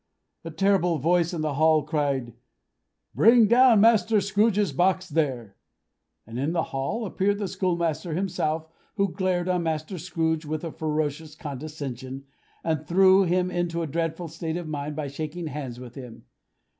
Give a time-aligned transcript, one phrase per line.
[0.43, 2.33] A terrible voice in the hall cried,
[3.13, 5.57] "Bring down Master Scrooge's box, there!"
[6.25, 10.71] and in the hall appeared the schoolmaster himself, who glared on Master Scrooge with a
[10.71, 12.23] ferocious condescension,
[12.63, 16.25] and threw him into a dreadful state of mind by shaking hands with him.